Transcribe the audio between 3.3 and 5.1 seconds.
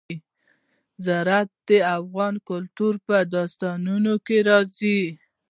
داستانونو کې راځي.